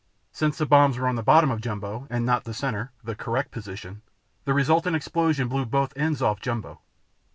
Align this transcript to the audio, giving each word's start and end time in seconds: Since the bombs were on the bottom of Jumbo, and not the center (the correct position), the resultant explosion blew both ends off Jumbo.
Since 0.31 0.57
the 0.57 0.65
bombs 0.65 0.97
were 0.97 1.07
on 1.07 1.13
the 1.13 1.21
bottom 1.21 1.51
of 1.51 1.61
Jumbo, 1.61 2.07
and 2.09 2.25
not 2.25 2.43
the 2.43 2.55
center 2.55 2.91
(the 3.03 3.13
correct 3.15 3.51
position), 3.51 4.01
the 4.45 4.53
resultant 4.55 4.95
explosion 4.95 5.47
blew 5.47 5.63
both 5.67 5.93
ends 5.95 6.23
off 6.23 6.41
Jumbo. 6.41 6.81